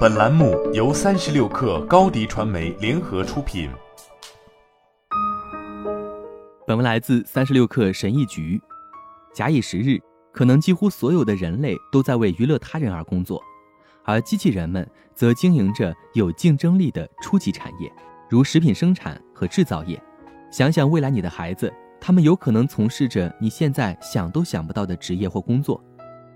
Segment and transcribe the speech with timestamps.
[0.00, 3.70] 本栏目由三十六氪高低传媒联合出品。
[6.66, 8.60] 本文来自三十六氪神译局。
[9.32, 9.98] 假以时日，
[10.32, 13.42] 可能几乎所有的人类都在为娱乐他人而工作，
[14.04, 17.90] 而机器人们则经营着有竞争力的初级产业，
[18.28, 20.00] 如食品生产和制造业。
[20.50, 25.82] 想想未来你的孩子，他们有可能从事着你现在想都想不到的职业或工作。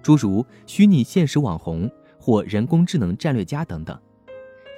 [0.00, 1.88] 诸如虚拟现实网红
[2.22, 3.98] 或人工智能战略家等等，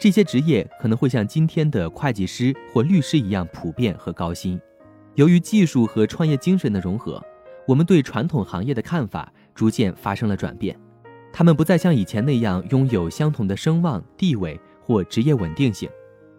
[0.01, 4.59] 这些职业可能会像今天的会计师或律师一样普遍和高薪。
[5.15, 7.23] 由于技术和创业精神的融合，
[7.69, 10.75] 我们对传统行业的看法逐渐发生了转变。
[11.35, 15.87] 他们不再像以前那样拥有相同的声望、地位或职业稳定性。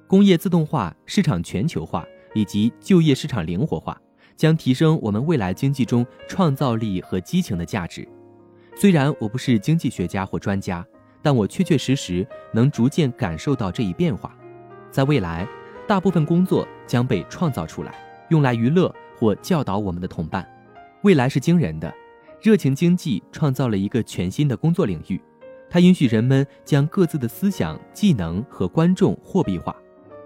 [0.07, 3.95] 工业自动化、市场全球化以及就业市场灵活化
[4.35, 8.07] 将提升我们未来经济中创造力和激情的价值。
[8.75, 10.85] 虽然我不是经济学家或专家，
[11.25, 14.37] 但我确确实实能逐渐感受到这一变化。
[14.91, 15.47] 在未来，
[15.87, 17.95] 大部分工作将被创造出来，
[18.29, 20.47] 用来娱乐或教导我们的同伴。
[21.01, 21.91] 未来是惊人的，
[22.39, 25.19] 热情经济创造了一个全新的工作领域，
[25.67, 29.75] 它允许人们将各自的思想、技能和观众货币化。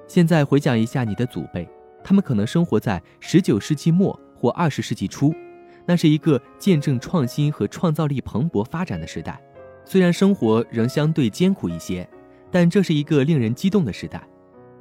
[0.06, 1.66] 现在回想一下你的祖辈，
[2.04, 5.34] 他们可能生活在19世纪末或20世纪初。
[5.86, 9.42] 那是一个见证创新和创造力蓬勃发展的时代，
[9.90, 12.08] 虽然生活仍相对艰苦一些，
[12.52, 14.22] 但这是一个令人激动的时代。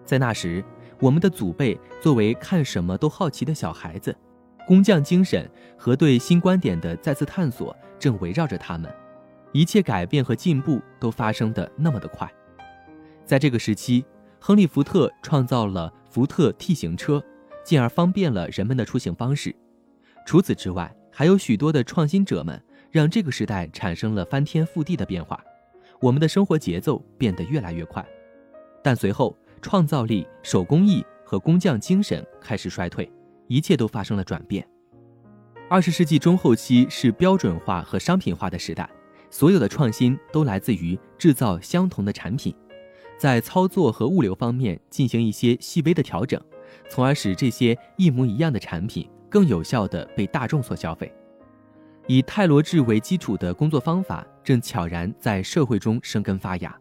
[0.05, 0.63] 在那时，
[1.01, 4.15] 我们的祖辈作为看什么都好奇的小孩子，
[4.67, 8.95] 工匠精神和对新观点的再次探索正围绕着他们，
[9.51, 12.31] 一切改变和进步都发生的那么的快。
[13.25, 14.05] 在这个时期，
[14.39, 17.25] 亨利·福特创造了福特 T 型车，
[17.65, 19.57] 进而方便了人们的出行方式。
[20.27, 25.43] 除此之外，还有许多的创新者们让这个时代产生了翻天覆地的变化，
[26.01, 28.05] 我们的生活节奏变得越来越快。
[28.83, 33.11] 但随后，创造力、手工艺和工匠精神开始衰退，
[33.47, 34.67] 一切都发生了转变。
[35.69, 38.89] 二十世纪中后期是标准化和商品化的时代，
[39.31, 42.55] 所有的创新都来自于制造相同的产品，
[43.19, 46.41] 在操作和物流方面进行一些细微的调整，
[46.89, 49.09] 从而使这些一模一样的产品。
[49.31, 51.13] 更有效地被大众所消费，
[52.11, 56.75] 以泰罗制为基础的工作方法正悄然在社会中生根发芽。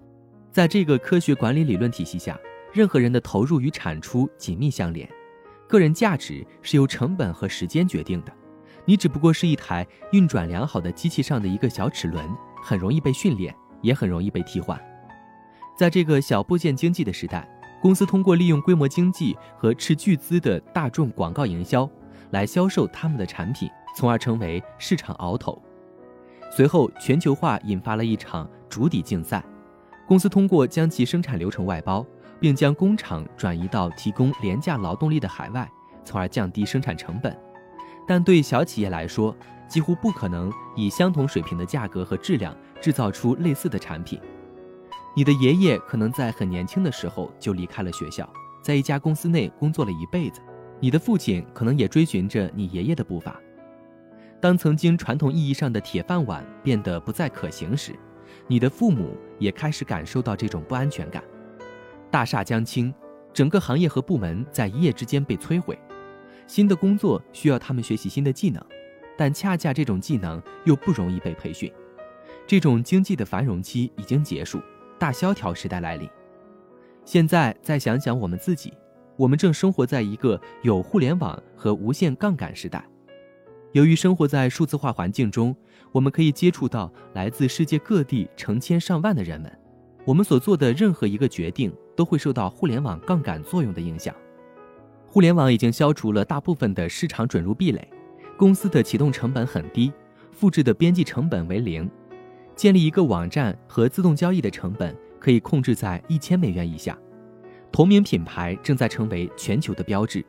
[0.53, 2.39] 在这个科学管理理论体系下，
[2.71, 5.07] 任何人的投入与产出紧密相连，
[5.67, 8.31] 个人价值是由成本和时间决定的。
[8.85, 12.25] 你只不过是一台运转良好的机器上的一个小齿轮，
[12.63, 14.81] 很容易被训练，也很容易被替换。
[15.77, 17.45] 在这个小部件经济的时代，
[17.81, 21.89] 公司通过利用规模经济和斥巨资的大众广告营销。
[22.31, 25.59] 来销售他们的产品，从而成为市场鳌头。
[26.51, 29.43] 随后，全球化引发了一场逐底竞赛，
[30.07, 32.05] 公司通过将其生产流程外包，
[32.39, 35.67] 并将工厂转移到提供廉价劳动力的海外，
[36.05, 37.35] 从而降低生产成本。
[38.07, 39.35] 但对小企业来说，
[39.67, 44.21] 几乎不可能以相同水平的价格和质量制造出类似的产品。
[45.15, 48.31] 你的爷爷可能在很年轻的时候就离开了学校，
[48.61, 50.39] 在一家公司内工作了一辈子。
[50.79, 53.35] 你的父亲可能也追寻着你爷爷的步伐。
[54.39, 57.93] 当曾经传统意义上的铁饭碗变得不再可行时，
[58.47, 61.23] 你的父母也开始感受到这种不安全感。
[62.11, 62.93] 大厦将倾，
[63.33, 65.77] 整个行业和部门在一夜之间被摧毁。
[66.45, 68.63] 新的工作需要他们学习新的技能，
[69.17, 71.71] 但恰恰这种技能又不容易被培训。
[72.45, 74.61] 这种经济的繁荣期已经结束，
[74.97, 76.07] 大萧条时代来临。
[77.03, 78.73] 现在再想想我们自己。
[79.17, 82.87] 我们正生活在一个有互联网和无限杠杆时代。
[83.73, 85.55] 由于生活在数字化环境中，
[85.91, 89.51] 我们可以接触到来自世界各地成千上万的人们。
[90.05, 94.16] 我们所做的任何一个决定都会受到互联网杠杆作用的影响。
[95.06, 97.85] 互联网已经消除了大部分的市场准入壁垒，
[98.38, 99.91] 公司的启动成本很低，
[100.31, 101.89] 复制的边际成本为零，
[102.56, 106.97] 建立一个网站和自动交易的成本可以控制在一千美元以下。
[107.71, 110.25] 同名品牌正在成为全球的标志，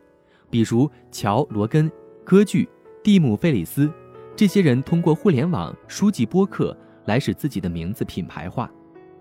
[0.50, 1.90] 比如乔·罗根、
[2.24, 2.68] 歌剧、
[3.02, 3.90] 蒂姆·费里斯，
[4.34, 8.70] 这些人通过互联网、书籍、播客来使自己的名字品牌化。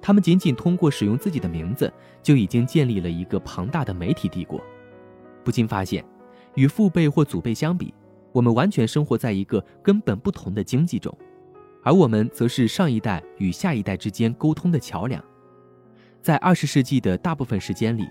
[0.02, 1.92] 他们仅仅通过使用自己的名字，
[2.24, 4.60] 就已经建立了一个庞大的媒体帝国。
[5.44, 6.04] 不禁发现，
[6.56, 7.94] 与父辈或祖辈相比，
[8.32, 11.16] 我们完全生活在一个根本不同的经济中，
[11.84, 15.24] 而我们则是上一代与下一代之间沟通的桥梁。
[16.22, 18.06] 在二十世纪的大部分时间里，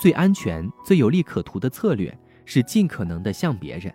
[0.00, 3.92] 最安全、最有利可图的策略是尽可能的像别人；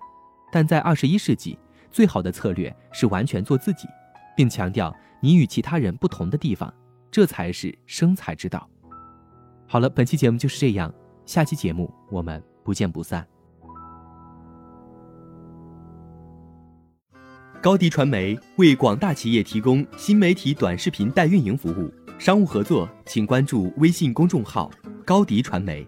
[0.56, 1.60] 但在二十一世纪，
[1.92, 3.90] 最好的策略是完全做自己，
[4.38, 6.74] 并强调你与其他人不同的地方，
[7.12, 8.66] 这才是生财之道。
[9.68, 10.94] 好了，本期节目就是这样，
[11.26, 13.28] 下期节目我们不见不散。
[17.62, 24.72] 高迪传媒为广大企业提供新媒体短视频代运营服务，商务合作请关注微信公众号
[25.06, 25.86] “高迪传媒”。